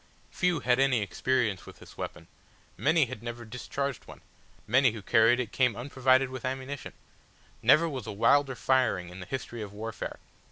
[0.31, 2.25] Few had had any experience with this weapon,
[2.75, 4.21] many had never discharged one,
[4.65, 6.93] many who carried it came unprovided with ammunition;
[7.61, 10.17] never was wilder firing in the history of warfare.